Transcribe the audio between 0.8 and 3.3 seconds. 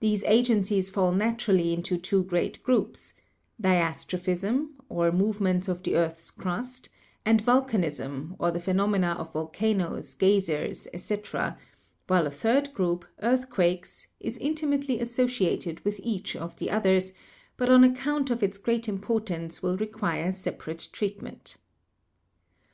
fall naturally into two great groups: